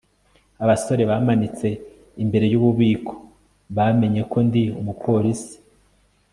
abasore 0.63 1.03
bamanitse 1.11 1.67
imbere 2.23 2.45
yububiko 2.53 3.13
bamenye 3.77 4.21
ko 4.31 4.37
ndi 4.47 4.63
umupolisi 4.79 5.55